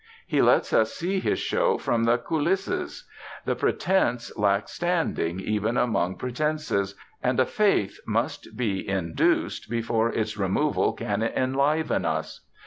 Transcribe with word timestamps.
He 0.25 0.41
lets 0.41 0.73
us 0.73 0.93
see 0.95 1.19
his 1.19 1.37
show 1.37 1.77
from 1.77 2.05
the 2.05 2.17
coulisses. 2.17 3.07
The 3.45 3.55
pretense 3.55 4.35
lacks 4.35 4.71
standing 4.71 5.39
even 5.39 5.77
among 5.77 6.15
pretenses, 6.15 6.95
and 7.21 7.39
a 7.39 7.45
faith 7.45 7.99
must 8.07 8.57
be 8.57 8.89
induced 8.89 9.69
before 9.69 10.09
its 10.09 10.37
removal 10.39 10.93
can 10.93 11.21
enliven 11.21 12.03
us. 12.03 12.41